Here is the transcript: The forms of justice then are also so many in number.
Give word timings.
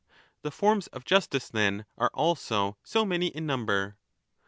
The 0.41 0.49
forms 0.49 0.87
of 0.87 1.05
justice 1.05 1.47
then 1.49 1.85
are 1.95 2.09
also 2.15 2.75
so 2.81 3.05
many 3.05 3.27
in 3.27 3.45
number. 3.45 3.97